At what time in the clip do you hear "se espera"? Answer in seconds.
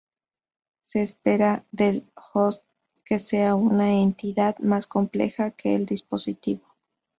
0.83-1.63